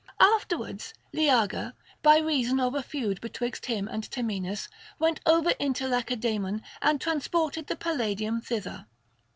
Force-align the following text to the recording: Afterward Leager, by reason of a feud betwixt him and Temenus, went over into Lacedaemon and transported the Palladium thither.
Afterward 0.19 0.81
Leager, 1.13 1.73
by 2.01 2.17
reason 2.17 2.59
of 2.59 2.73
a 2.73 2.81
feud 2.81 3.21
betwixt 3.21 3.67
him 3.67 3.87
and 3.87 4.09
Temenus, 4.09 4.67
went 4.97 5.19
over 5.27 5.51
into 5.59 5.87
Lacedaemon 5.87 6.63
and 6.81 6.99
transported 6.99 7.67
the 7.67 7.75
Palladium 7.75 8.41
thither. 8.41 8.87